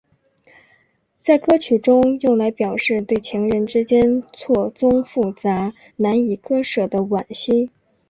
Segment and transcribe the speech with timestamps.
[1.21, 7.69] 在歌曲中用来表示对情人之间错综复杂难以割舍的惋惜。